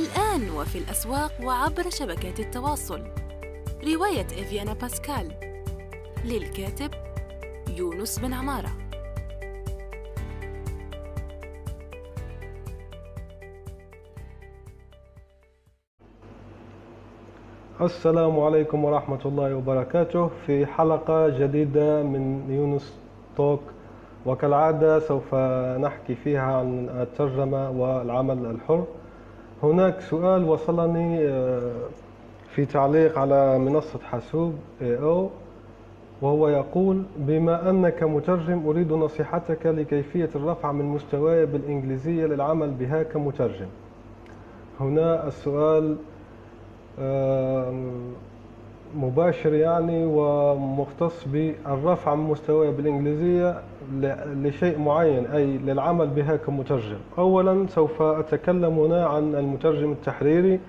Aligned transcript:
الآن 0.00 0.50
وفي 0.50 0.78
الأسواق 0.78 1.32
وعبر 1.44 1.90
شبكات 1.90 2.40
التواصل. 2.40 3.00
رواية 3.94 4.26
إفيانا 4.26 4.72
باسكال. 4.72 5.32
للكاتب 6.24 6.90
يونس 7.76 8.18
بن 8.18 8.32
عمارة. 8.32 8.70
السلام 17.80 18.40
عليكم 18.40 18.84
ورحمة 18.84 19.20
الله 19.24 19.54
وبركاته. 19.54 20.30
في 20.46 20.66
حلقة 20.66 21.28
جديدة 21.28 22.02
من 22.02 22.50
يونس 22.50 22.94
توك. 23.36 23.60
وكالعادة 24.26 24.98
سوف 24.98 25.34
نحكي 25.84 26.14
فيها 26.14 26.42
عن 26.42 26.88
الترجمة 26.88 27.70
والعمل 27.70 28.46
الحر. 28.46 28.84
هناك 29.62 30.00
سؤال 30.00 30.44
وصلني 30.44 31.28
آه، 31.28 31.72
في 32.54 32.64
تعليق 32.66 33.18
على 33.18 33.58
منصة 33.58 33.98
حاسوب 34.10 34.54
أو 34.82 35.28
وهو 36.22 36.48
يقول 36.48 37.02
بما 37.16 37.70
أنك 37.70 38.02
مترجم 38.02 38.66
أريد 38.66 38.92
نصيحتك 38.92 39.66
لكيفية 39.66 40.28
الرفع 40.34 40.72
من 40.72 40.84
مستواي 40.84 41.46
بالإنجليزية 41.46 42.26
للعمل 42.26 42.70
بها 42.70 43.02
كمترجم. 43.02 43.66
هنا 44.80 45.28
السؤال 45.28 45.96
مباشر 48.96 49.54
يعني 49.54 50.04
ومختص 50.04 51.24
بالرفع 51.28 52.14
من 52.14 52.30
مستواي 52.30 52.70
بالإنجليزية. 52.70 53.60
لشيء 54.42 54.78
معين 54.78 55.26
أي 55.26 55.46
للعمل 55.46 56.06
بها 56.06 56.36
كمترجم. 56.36 56.98
أولا 57.18 57.66
سوف 57.68 58.02
أتكلم 58.02 58.78
هنا 58.78 59.06
عن 59.06 59.34
المترجم 59.34 59.92
التحريري 59.92 60.60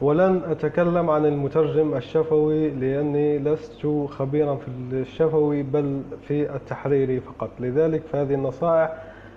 ولن 0.00 0.40
أتكلم 0.50 1.10
عن 1.10 1.26
المترجم 1.26 1.94
الشفوي 1.94 2.70
لأني 2.70 3.38
لست 3.38 3.86
خبيرا 4.08 4.54
في 4.54 4.68
الشفوي 4.92 5.62
بل 5.62 6.02
في 6.28 6.54
التحريري 6.54 7.20
فقط. 7.20 7.50
لذلك 7.60 8.02
فهذه 8.12 8.34
النصائح 8.34 8.92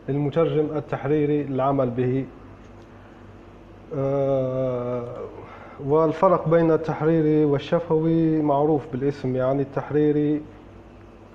للمترجم 0.10 0.66
التحريري 0.76 1.44
للعمل 1.44 1.90
به. 1.90 2.26
آه، 3.98 5.04
والفرق 5.86 6.50
بين 6.50 6.72
التحريري 6.72 7.46
والشفوي 7.46 8.42
معروف 8.42 8.82
بالاسم 8.92 9.36
يعني 9.36 9.62
التحريري 9.62 10.42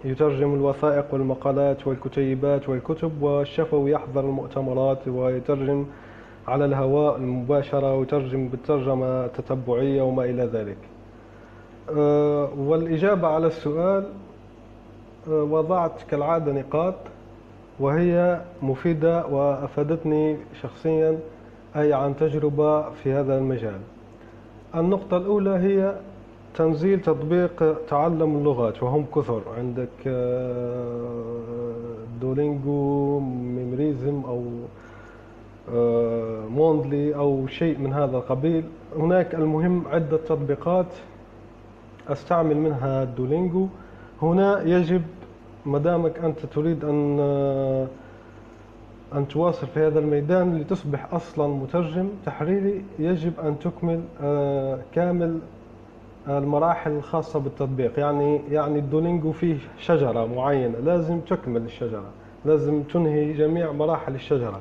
يترجم 0.05 0.55
الوثائق 0.55 1.05
والمقالات 1.13 1.87
والكتيبات 1.87 2.69
والكتب 2.69 3.23
والشفوي 3.23 3.91
يحضر 3.91 4.21
المؤتمرات 4.21 5.09
ويترجم 5.09 5.87
على 6.49 6.65
الهواء 6.65 7.17
المباشرة 7.17 7.95
ويترجم 7.95 8.49
بالترجمة 8.49 9.25
التتبعية 9.25 10.03
وما 10.03 10.25
إلى 10.25 10.45
ذلك. 10.45 10.77
أه، 11.97 12.49
والإجابة 12.59 13.29
على 13.29 13.47
السؤال 13.47 14.07
أه، 15.29 15.43
وضعت 15.43 16.03
كالعادة 16.11 16.53
نقاط 16.53 16.95
وهي 17.81 18.41
مفيدة 18.63 19.27
وأفادتني 19.27 20.37
شخصيا 20.63 21.19
أي 21.77 21.93
عن 21.93 22.17
تجربة 22.17 22.91
في 22.91 23.13
هذا 23.13 23.39
المجال. 23.39 23.81
النقطة 24.75 25.17
الأولى 25.17 25.51
هي 25.51 25.95
تنزيل 26.59 27.01
تطبيق 27.01 27.87
تعلم 27.89 28.37
اللغات 28.37 28.83
وهم 28.83 29.07
كثر. 29.15 29.43
عندك 29.59 29.89
آه، 30.07 31.35
دولينجو 32.21 33.19
ميمريزم 33.21 34.23
أو 34.25 34.45
آه، 35.75 36.47
موندلي 36.47 37.15
أو 37.15 37.47
شيء 37.47 37.79
من 37.79 37.93
هذا 37.93 38.17
القبيل. 38.17 38.65
هناك 38.97 39.35
المهم 39.35 39.85
عدة 39.89 40.17
تطبيقات 40.17 40.87
أستعمل 42.09 42.57
منها 42.57 43.05
دولينجو. 43.05 43.67
هنا 44.23 44.63
يجب 44.63 45.03
مدامك 45.67 46.19
أنت 46.19 46.47
تريد 46.47 46.85
أن 46.85 47.17
آه، 47.21 47.87
أن 49.15 49.29
تواصل 49.29 49.67
في 49.67 49.81
هذا 49.81 49.99
الميدان 49.99 50.59
لتصبح 50.59 51.15
أصلا 51.15 51.47
مترجم 51.47 52.09
تحريري. 52.27 52.85
يجب 52.99 53.33
أن 53.41 53.59
تكمل 53.59 54.01
كامل 54.93 55.39
المراحل 56.29 56.91
الخاصة 56.91 57.41
بالتطبيق. 57.41 57.99
يعني 57.99 58.41
يعني 58.51 58.79
الدولينجو 58.79 59.33
فيه 59.33 59.57
شجرة 59.79 60.27
معينة. 60.27 60.79
لازم 60.79 61.21
تكمل 61.21 61.63
الشجرة. 61.63 62.05
لازم 62.45 62.83
تنهي 62.83 63.33
جميع 63.33 63.73
مراحل 63.73 64.15
الشجرة. 64.15 64.61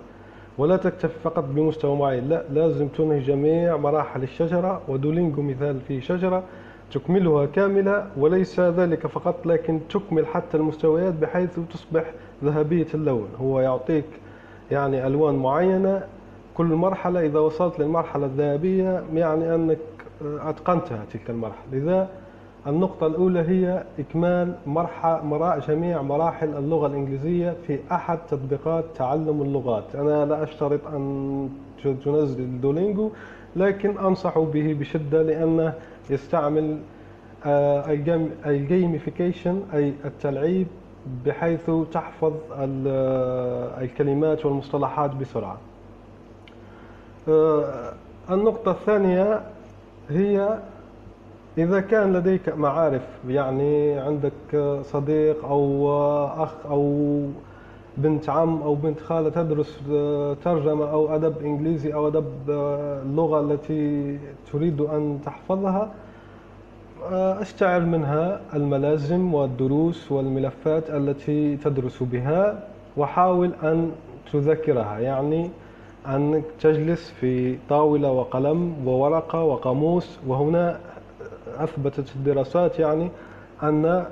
ولا 0.58 0.78
تكتفي 0.78 1.20
فقط 1.24 1.44
بمستوى 1.44 1.96
معين. 1.96 2.30
لا 2.30 2.44
لازم 2.54 2.88
تنهي 2.88 3.20
جميع 3.20 3.78
مراحل 3.78 4.24
الشجرة. 4.24 4.82
ودولينجو 4.88 5.42
مثال 5.42 5.80
فيه 5.82 6.00
شجرة 6.00 6.44
تكملها 6.92 7.46
كاملة 7.46 8.08
وليس 8.18 8.60
ذلك 8.60 9.08
فقط 9.08 9.46
لكن 9.46 9.80
تكمل 9.90 10.26
حتى 10.28 10.58
المستويات 10.58 11.14
بحيث 11.14 11.60
تصبح 11.74 12.04
ذهبية 12.44 12.88
اللون. 12.94 13.28
هو 13.42 13.60
يعطيك 13.60 14.06
يعني 14.72 15.08
ألوان 15.08 15.36
معينة. 15.36 16.04
كل 16.58 16.66
مرحلة 16.66 17.26
إذا 17.26 17.40
وصلت 17.40 17.80
للمرحلة 17.80 18.26
الذهبية 18.26 19.04
يعني 19.14 19.56
أنك 19.56 19.78
أتقنتها 20.22 21.06
تلك 21.14 21.30
المرحلة. 21.30 21.66
لذا 21.72 22.10
النقطة 22.68 23.08
الأولى 23.08 23.40
هي 23.40 23.84
إكمال 24.00 24.56
مرحلة 24.66 25.60
جميع 25.68 26.02
مراحل 26.02 26.56
اللغة 26.58 26.88
الإنجليزية 26.88 27.56
في 27.68 27.80
أحد 27.92 28.20
تطبيقات 28.30 28.86
تعلم 28.96 29.42
اللغات. 29.42 29.96
أنا 29.96 30.26
لا 30.26 30.44
أشترط 30.44 30.88
أن 30.88 31.50
تنزل 31.84 32.40
الدولينجو 32.40 33.12
لكن 33.56 33.98
أنصح 33.98 34.40
به 34.40 34.74
بشدة 34.80 35.22
لأنه 35.22 35.74
يستعمل 36.10 36.78
آه، 37.46 37.92
الجيميفيكيشن 38.46 39.64
أي 39.74 39.94
التلعيب 40.06 40.68
بحيث 41.26 41.72
تحفظ 41.92 42.34
الكلمات 43.82 44.46
والمصطلحات 44.46 45.16
بسرعة. 45.16 45.58
آه، 47.30 47.94
النقطة 48.32 48.72
الثانية 48.72 49.42
هي 50.10 50.60
إذا 51.58 51.80
كان 51.80 52.14
لديك 52.14 52.50
معارف 52.50 53.08
يعني 53.28 53.94
عندك 53.94 54.82
صديق 54.84 55.46
أو 55.46 55.90
أخ 56.44 56.54
أو 56.70 57.22
بنت 57.98 58.30
عم 58.30 58.62
أو 58.62 58.76
بنت 58.76 59.00
خالة 59.00 59.30
تدرس 59.30 59.80
ترجمة 60.44 60.92
أو 60.92 61.16
أدب 61.16 61.42
إنجليزي 61.42 61.94
أو 61.94 62.08
أدب 62.08 62.26
اللغة 63.06 63.42
التي 63.42 64.20
تريد 64.52 64.82
أن 64.82 65.20
تحفظها 65.26 65.90
أستعر 67.42 67.80
منها 67.82 68.42
الملازم 68.54 69.34
والدروس 69.34 70.12
والملفات 70.12 70.90
التي 70.90 71.58
تدرس 71.58 72.04
بها 72.04 72.68
وحاول 72.98 73.52
أن 73.64 73.92
تذكرها. 74.34 75.00
يعني 75.00 75.50
أنك 76.08 76.44
تجلس 76.60 77.12
في 77.12 77.58
طاولة 77.70 78.12
وقلم 78.12 78.76
وورقة 78.88 79.44
وقاموس 79.44 80.20
وهنا 80.28 80.80
أثبتت 81.58 82.16
الدراسات 82.16 82.80
يعني 82.80 83.10
أن 83.64 84.06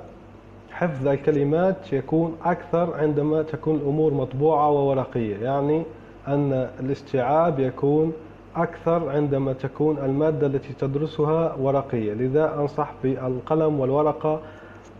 حفظ 0.70 1.08
الكلمات 1.08 1.92
يكون 1.92 2.36
أكثر 2.44 2.94
عندما 2.94 3.42
تكون 3.42 3.74
الأمور 3.74 4.14
مطبوعة 4.14 4.70
وورقية 4.70 5.36
يعني 5.36 5.82
أن 6.28 6.68
الاستيعاب 6.80 7.60
يكون 7.60 8.12
أكثر 8.56 9.08
عندما 9.10 9.52
تكون 9.52 9.98
المادة 9.98 10.46
التي 10.46 10.72
تدرسها 10.72 11.54
ورقية. 11.60 12.12
لذا 12.12 12.54
أنصح 12.54 12.92
بالقلم 13.02 13.80
والورقة 13.80 14.40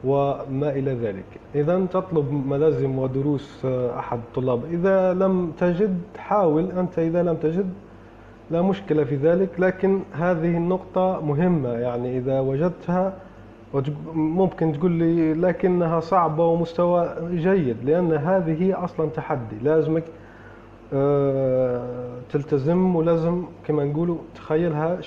وما 0.04 0.70
إلى 0.70 0.94
ذلك. 0.94 1.24
إذا 1.54 1.86
تطلب 1.86 2.32
ملازم 2.46 2.98
ودروس 2.98 3.64
أحد 3.98 4.18
الطلاب. 4.18 4.60
إذا 4.70 5.14
لم 5.14 5.52
تجد 5.58 5.98
حاول 6.18 6.70
أنت 6.70 6.98
إذا 6.98 7.22
لم 7.22 7.34
تجد 7.34 7.70
لا 8.50 8.62
مشكلة 8.62 9.04
في 9.04 9.16
ذلك. 9.16 9.48
لكن 9.58 10.00
هذه 10.12 10.56
النقطة 10.56 11.20
مهمة 11.20 11.68
يعني 11.68 12.18
إذا 12.18 12.40
وجدتها 12.40 13.12
ممكن 14.14 14.72
تقول 14.72 14.90
لي 14.92 15.34
لكنها 15.34 16.00
صعبة 16.00 16.46
ومستوى 16.46 17.14
جيد 17.30 17.76
لأن 17.84 18.12
هذه 18.12 18.84
أصلا 18.84 19.10
تحدي. 19.10 19.56
لازمك 19.62 20.04
آه، 20.92 21.82
تلتزم 22.32 22.96
ولازم 22.96 23.44
كما 23.66 23.84
نقولوا 23.84 24.16
تخيلها 24.34 24.98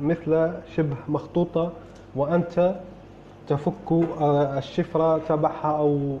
مثل 0.00 0.50
شبه 0.76 0.96
مخطوطة 1.08 1.72
وأنت 2.16 2.74
تفك 3.48 3.92
آه، 3.92 4.58
الشفرة 4.58 5.18
تبعها 5.18 5.78
أو 5.78 6.16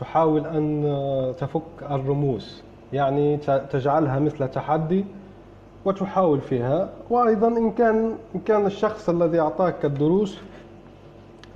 تحاول 0.00 0.46
أن 0.46 0.84
آه، 0.86 1.32
تفك 1.32 1.62
الرموز. 1.90 2.62
يعني 2.92 3.36
تجعلها 3.70 4.18
مثل 4.18 4.48
تحدي 4.48 5.04
وتحاول 5.84 6.40
فيها. 6.40 6.88
وأيضا 7.10 7.48
إن 7.48 7.70
كان 7.70 8.14
إن 8.34 8.40
كان 8.40 8.66
الشخص 8.66 9.08
الذي 9.08 9.40
أعطاك 9.40 9.84
الدروس 9.84 10.38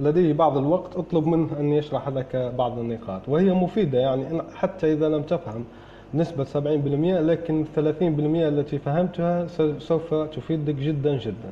لديه 0.01 0.33
بعض 0.33 0.57
الوقت 0.57 0.97
اطلب 0.97 1.27
منه 1.27 1.49
أن 1.61 1.73
يشرح 1.73 2.09
لك 2.09 2.53
بعض 2.59 2.79
النقاط. 2.79 3.29
وهي 3.29 3.53
مفيدة 3.53 3.99
يعني 3.99 4.43
حتى 4.55 4.93
إذا 4.93 5.09
لم 5.09 5.23
تفهم 5.23 5.65
نسبة 6.15 6.45
70% 6.45 6.57
لكن 7.21 7.65
30% 7.77 7.79
التي 8.49 8.79
فهمتها 8.79 9.47
سوف 9.79 10.15
تفيدك 10.15 10.75
جدا 10.75 11.19
جدا. 11.19 11.51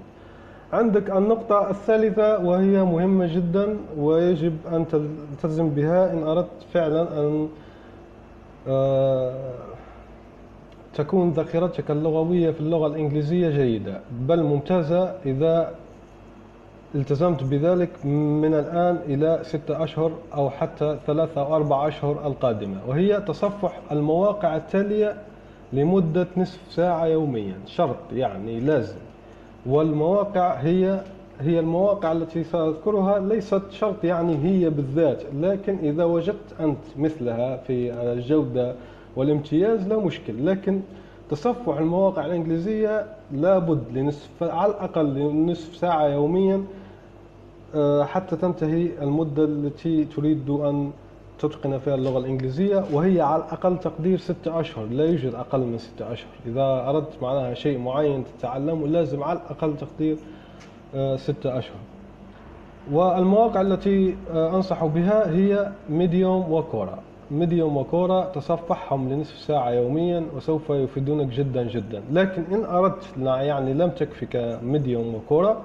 عندك 0.73 1.11
النقطة 1.11 1.71
الثالثة 1.71 2.39
وهي 2.39 2.85
مهمة 2.85 3.35
جدا 3.35 3.77
ويجب 3.99 4.57
أن 4.73 4.87
تلتزم 4.89 5.69
بها 5.69 6.13
إن 6.13 6.23
أردت 6.23 6.63
فعلا 6.73 7.03
أن 7.21 7.49
آه، 8.69 9.35
تكون 10.95 11.31
ذاكرتك 11.31 11.91
اللغوية 11.91 12.51
في 12.51 12.61
اللغة 12.61 12.87
الإنجليزية 12.87 13.51
جيدة 13.51 14.01
بل 14.21 14.43
ممتازة 14.43 15.05
إذا 15.27 15.75
التزمت 16.95 17.43
بذلك 17.45 18.07
من 18.07 18.55
الآن 18.55 18.99
إلى 19.07 19.39
ستة 19.43 19.85
أشهر 19.85 20.13
أو 20.35 20.51
حتى 20.51 20.99
ثلاثة 21.07 21.41
أو 21.41 21.57
أربع 21.57 21.89
أشهر 21.89 22.27
القادمة 22.27 22.77
وهي 22.87 23.21
تصفح 23.21 23.81
المواقع 23.93 24.57
التالية 24.57 25.17
لمدة 25.73 26.27
نصف 26.37 26.61
ساعة 26.71 27.07
يوميا 27.07 27.55
شرط 27.67 27.97
يعني 28.13 28.61
لازم. 28.61 28.99
والمواقع 29.67 30.55
هي 30.55 31.01
هي 31.41 31.61
المواقع 31.61 32.13
التي 32.13 32.45
سأذكرها 32.45 33.19
ليست 33.19 33.63
شرط 33.71 34.05
يعني 34.05 34.37
هي 34.45 34.71
بالذات 34.71 35.23
لكن 35.41 35.79
إذا 35.79 36.05
وجدت 36.05 36.61
أنت 36.61 36.79
مثلها 36.99 37.57
في 37.57 37.93
الجودة 37.93 38.75
والامتياز 39.17 39.89
لا 39.89 39.97
مشكل 39.99 40.47
لكن 40.47 40.81
تصفح 41.31 41.77
المواقع 41.79 42.27
الإنجليزية 42.27 43.07
لابد 43.33 43.83
لنصف 43.93 44.43
على 44.43 44.71
الأقل 44.73 45.15
لنصف 45.15 45.77
ساعة 45.77 46.07
يوميا 46.07 46.65
آه، 47.75 48.05
حتى 48.05 48.37
تنتهي 48.37 48.89
المدة 49.03 49.45
التي 49.45 50.05
تريد 50.05 50.51
أن 50.51 50.91
تتقن 51.39 51.79
فيها 51.79 51.95
اللغة 51.95 52.19
الإنجليزية 52.19 52.85
وهي 52.93 53.21
على 53.21 53.43
أقل 53.51 53.79
تقدير 53.79 54.19
ستة 54.19 54.61
أشهر 54.61 54.85
لا 54.87 55.05
يوجد 55.05 55.35
أقل 55.35 55.61
من 55.61 55.79
ستة 55.79 56.13
أشهر. 56.13 56.29
إذا 56.47 56.85
أردت 56.89 57.23
معناها 57.23 57.55
شيء 57.55 57.79
معين 57.79 58.25
تتعلمه 58.39 58.87
لازم 58.87 59.23
على 59.23 59.39
الأقل 59.39 59.77
تقدير 59.77 60.17
آه، 60.95 61.17
ستة 61.17 61.59
أشهر. 61.59 61.77
والمواقع 62.93 63.61
التي 63.61 64.17
آه، 64.35 64.57
أنصح 64.57 64.85
بها 64.85 65.31
هي 65.31 65.73
Medium 65.91 66.53
و 66.53 66.59
Quora. 66.59 66.99
Medium 67.31 67.77
و 67.77 67.85
Quora 67.85 68.25
تصفحهم 68.25 69.09
لنصف 69.13 69.39
ساعة 69.39 69.71
يوميا 69.71 70.25
وسوف 70.37 70.71
يفيدونك 70.71 71.27
جدا 71.27 71.63
جدا. 71.63 72.03
لكن 72.13 72.43
إن 72.53 72.65
أردت 72.65 73.05
يعني 73.27 73.75
لم 73.75 73.91
تكفك 73.91 74.59
Medium 74.63 75.15
و 75.15 75.23
Quora 75.23 75.63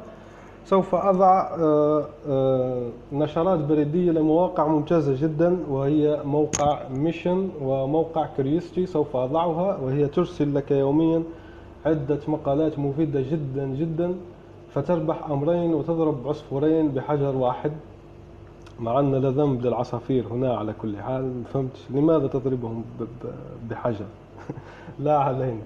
سوف 0.70 0.96
أضع 0.96 1.42
آه، 1.60 2.06
آه، 2.30 2.90
نشرات 3.14 3.60
بريدية 3.60 4.12
لمواقع 4.12 4.68
ممتازة 4.68 5.22
جدا 5.22 5.58
وهي 5.70 6.22
موقع 6.26 6.90
Mission 6.90 7.50
وموقع 7.62 8.26
Curiosity 8.38 8.86
سوف 8.86 9.16
أضعها 9.16 9.78
وهي 9.78 10.08
ترسل 10.08 10.56
لك 10.56 10.72
يوميا 10.72 11.24
عدة 11.86 12.20
مقالات 12.28 12.80
مفيدة 12.80 13.22
جدا 13.22 13.66
جدا 13.66 14.16
فتربح 14.74 15.30
أمرين 15.30 15.74
وتضرب 15.74 16.28
عصفورين 16.28 16.88
بحجر 16.88 17.36
واحد. 17.36 17.72
مع 18.80 19.00
أن 19.00 19.16
لا 19.16 19.30
ذنب 19.30 19.66
للعصافير 19.66 20.28
هنا 20.32 20.58
على 20.58 20.74
كل 20.82 20.98
حال 20.98 21.44
فهمت؟ 21.54 21.78
لماذا 21.90 22.28
تضربهم 22.28 22.84
بحجر؟ 23.70 24.06
لا 25.06 25.18
علينا 25.18 25.62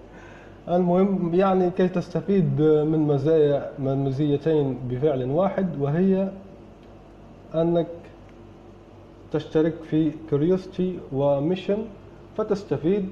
المهم 0.70 1.36
يعني 1.36 1.70
كي 1.70 1.88
تستفيد 1.88 2.62
من 2.62 3.00
مزايا 3.00 3.70
من 3.80 4.04
مزيتين 4.06 4.78
بفعل 4.90 5.32
واحد 5.32 5.82
وهي 5.82 6.30
أنك 7.56 7.88
تشترك 9.32 9.74
في 9.90 10.12
Curiosity 10.30 11.00
و 11.14 11.22
Mission 11.22 11.78
فتستفيد 12.38 13.10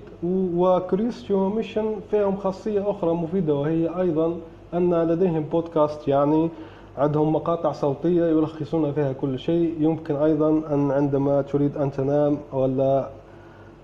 و 0.55 0.63
Curiosity 0.63 1.33
و 1.33 1.41
Mission 1.41 1.95
فيهم 2.11 2.37
خاصية 2.37 2.91
أخرى 2.91 3.13
مفيدة 3.13 3.55
وهي 3.55 4.01
أيضا 4.01 4.35
أن 4.73 4.93
لديهم 5.03 5.43
بودكاست 5.43 6.07
يعني 6.07 6.49
عندهم 6.97 7.33
مقاطع 7.35 7.71
صوتية 7.71 8.25
يلخصون 8.25 8.91
فيها 8.93 9.13
كل 9.13 9.39
شيء. 9.39 9.75
يمكن 9.79 10.15
أيضا 10.15 10.49
أن 10.73 10.91
عندما 10.91 11.41
تريد 11.41 11.77
أن 11.77 11.91
تنام 11.91 12.37
ولا 12.53 13.09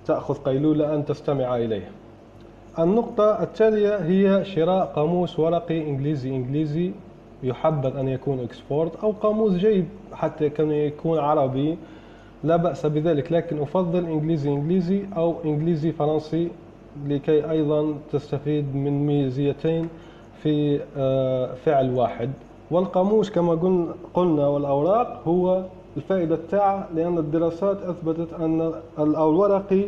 تأخذ 0.05 0.35
قيلولة 0.35 0.95
أن 0.95 1.05
تستمع 1.05 1.57
إليه. 1.57 1.91
النقطة 2.79 3.43
التالية 3.43 3.95
هي 3.97 4.45
شراء 4.45 4.85
قاموس 4.85 5.39
ورقي 5.39 5.89
إنجليزي. 5.89 6.29
إنجليزي 6.29 6.91
يحبذ 7.43 7.97
أن 7.97 8.07
يكون 8.07 8.39
أكسفورد 8.39 8.95
أو 9.03 9.11
قاموس 9.11 9.53
جيد 9.53 9.85
حتى 10.13 10.49
كان 10.49 10.71
يكون 10.71 11.19
عربي. 11.19 11.77
لا 12.43 12.55
بأس 12.55 12.85
بذلك 12.85 13.31
لكن 13.31 13.61
أفضل 13.61 14.05
إنجليزي 14.05 14.49
إنجليزي 14.49 15.05
أو 15.17 15.35
إنجليزي 15.45 15.91
فرنسي 15.91 16.49
لكي 17.07 17.49
أيضا 17.51 17.93
تستفيد 18.11 18.75
من 18.75 19.05
ميزيتين 19.07 19.89
في 20.43 20.79
آه، 20.97 21.53
فعل 21.65 21.93
واحد. 21.93 22.31
والقاموس 22.71 23.29
كما 23.29 23.53
قلنا 24.13 24.47
والأوراق 24.47 25.21
هو 25.27 25.63
الفائدة 25.97 26.39
تاعه 26.51 26.87
لأن 26.95 27.17
الدراسات 27.17 27.81
أثبتت 27.83 28.33
أن 28.33 28.71
الورقي 28.99 29.87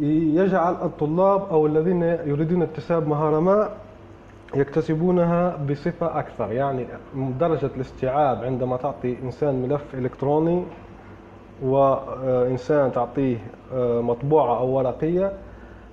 يجعل 0.00 0.74
الطلاب 0.74 1.42
أو 1.50 1.66
الذين 1.66 2.02
يريدون 2.02 2.62
اكتساب 2.62 3.08
مهارة 3.08 3.40
ما 3.40 3.68
يكتسبونها 4.54 5.56
بصفة 5.70 6.18
أكثر. 6.18 6.52
يعني 6.52 6.86
درجة 7.40 7.70
الاستيعاب 7.76 8.44
عندما 8.44 8.76
تعطي 8.76 9.16
إنسان 9.22 9.62
ملف 9.62 9.94
إلكتروني 9.94 10.64
وإنسان 11.62 12.92
تعطيه 12.92 13.36
آه، 13.74 14.00
مطبوعة 14.00 14.58
أو 14.58 14.68
ورقية 14.68 15.32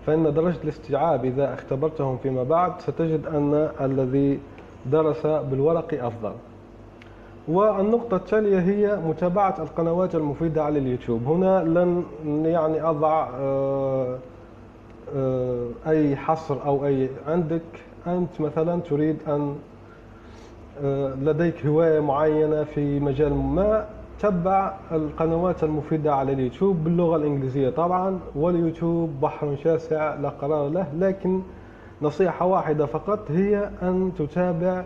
فإن 0.05 0.33
درجة 0.33 0.57
الاستيعاب 0.63 1.25
إذا 1.25 1.53
اختبرتهم 1.53 2.17
فيما 2.17 2.43
بعد 2.43 2.81
ستجد 2.81 3.25
أن 3.25 3.69
الذي 3.81 4.39
درس 4.85 5.25
بالورق 5.25 6.05
أفضل. 6.05 6.31
والنقطة 7.47 8.17
التالية 8.17 8.59
هي 8.59 8.99
متابعة 9.07 9.55
القنوات 9.59 10.15
المفيدة 10.15 10.63
على 10.63 10.79
اليوتيوب. 10.79 11.23
هنا 11.27 11.63
لن 11.63 12.03
يعني 12.45 12.81
أضع 12.81 13.29
آه، 13.35 14.17
آه، 15.15 15.67
أي 15.87 16.15
حصر 16.15 16.65
أو 16.65 16.85
أي 16.85 17.09
عندك. 17.27 17.61
أنت 18.07 18.41
مثلا 18.41 18.81
تريد 18.81 19.17
أن 19.27 19.55
آه، 20.83 21.13
لديك 21.15 21.65
هواية 21.65 21.99
معينة 21.99 22.63
في 22.63 22.99
مجال 22.99 23.33
ما 23.33 23.85
تبع 24.19 24.73
القنوات 24.91 25.63
المفيدة 25.63 26.15
على 26.15 26.31
اليوتيوب 26.33 26.83
باللغة 26.83 27.15
الإنجليزية 27.15 27.69
طبعا 27.69 28.19
واليوتيوب 28.35 29.09
بحر 29.21 29.55
شاسع 29.63 30.15
لا 30.15 30.29
قرار 30.29 30.67
له 30.69 30.87
لكن 30.99 31.41
نصيحة 32.01 32.45
واحدة 32.45 32.85
فقط 32.85 33.31
هي 33.31 33.69
أن 33.81 34.11
تتابع 34.17 34.83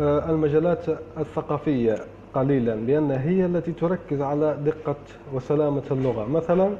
المجالات 0.00 0.84
الثقافية 1.18 1.96
قليلا 2.34 2.74
لأن 2.74 3.10
هي 3.10 3.46
التي 3.46 3.72
تركز 3.72 4.20
على 4.20 4.56
دقة 4.64 4.96
وسلامة 5.34 5.82
اللغة. 5.90 6.24
مثلا 6.24 6.70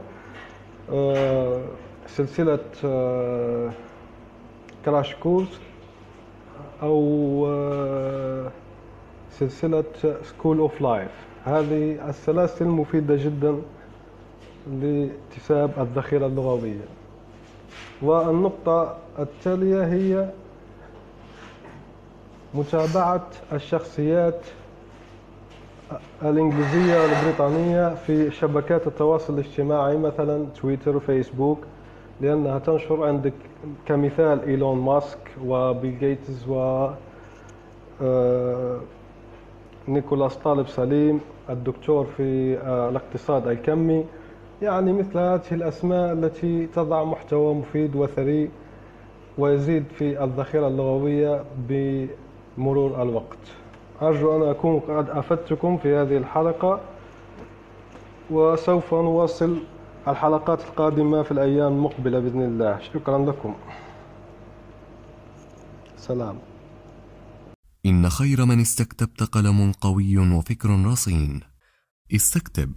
آه، 0.92 1.60
سلسلة 2.06 2.58
Crash 4.84 5.14
Course 5.14 5.60
أو 6.82 7.44
آه، 7.48 8.50
سلسلة 9.30 9.84
School 10.22 10.58
of 10.58 10.80
Life 10.80 11.10
هذه 11.44 12.08
السلاسل 12.08 12.64
مفيدة 12.66 13.16
جدا 13.16 13.56
لاكتساب 14.82 15.70
الذخيرة 15.78 16.26
اللغوية. 16.26 16.84
والنقطة 18.02 18.96
التالية 19.18 19.84
هي 19.84 20.28
متابعة 22.54 23.26
الشخصيات 23.52 24.40
الإنجليزية 26.22 27.00
والبريطانية 27.00 27.94
في 27.94 28.30
شبكات 28.30 28.86
التواصل 28.86 29.34
الاجتماعي 29.34 29.96
مثلا 29.96 30.46
تويتر 30.60 30.96
وفيسبوك 30.96 31.58
لأنها 32.20 32.58
تنشر 32.58 33.06
عندك 33.06 33.32
كمثال 33.86 34.44
إيلون 34.44 34.78
ماسك 34.78 35.18
وبيل 35.44 35.98
جيتس 35.98 36.48
و 36.48 36.88
آه، 38.02 38.80
نيكولاس 39.88 40.36
طالب 40.36 40.68
نسيم 40.68 41.20
الدكتور 41.50 42.06
في 42.16 42.58
آه، 42.58 42.88
الاقتصاد 42.88 43.48
الكمي. 43.48 44.04
يعني 44.62 44.92
مثل 44.92 45.18
هذه 45.18 45.42
الأسماء 45.52 46.12
التي 46.12 46.66
تضع 46.66 47.04
محتوى 47.04 47.54
مفيد 47.54 47.96
وثري 47.96 48.50
ويزيد 49.38 49.84
في 49.98 50.24
الذخيرة 50.24 50.68
اللغوية 50.68 51.44
بمرور 52.58 53.02
الوقت. 53.02 53.38
أرجو 54.02 54.36
أن 54.36 54.50
أكون 54.50 54.80
قد 54.80 55.08
أفدتكم 55.10 55.78
في 55.78 55.94
هذه 55.94 56.16
الحلقة 56.16 56.80
وسوف 58.30 58.94
نواصل 58.94 59.62
الحلقات 60.08 60.60
القادمة 60.60 61.22
في 61.22 61.30
الأيام 61.30 61.72
المقبلة 61.72 62.18
بإذن 62.18 62.42
الله. 62.42 62.80
شكرا 62.94 63.18
لكم. 63.18 63.54
سلام. 65.96 66.38
إن 67.86 68.10
خير 68.10 68.44
من 68.44 68.60
استكتبت 68.60 69.22
قلم 69.22 69.72
قوي 69.72 70.18
وفكر 70.18 70.68
رصين. 70.86 71.40
استكتب. 72.14 72.76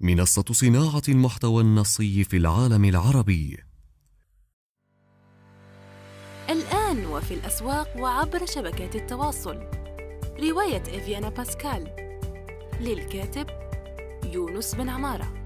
منصة 0.00 0.44
صناعة 0.50 1.02
المحتوى 1.08 1.62
النصي 1.62 2.24
في 2.24 2.36
العالم 2.36 2.84
العربي. 2.84 3.58
الآن 6.50 6.85
وفي 7.04 7.34
الأسواق 7.34 7.88
وعبر 7.98 8.46
شبكات 8.46 8.96
التواصل. 8.96 9.58
رواية 10.40 10.82
إفيانا 10.82 11.28
باسكال. 11.28 11.86
للكاتب 12.80 13.46
يونس 14.24 14.74
بن 14.74 14.88
عمارة. 14.88 15.45